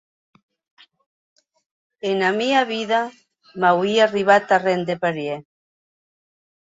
[2.11, 3.01] Ena mia vida
[3.59, 5.39] m’auie arribat arren de parièr.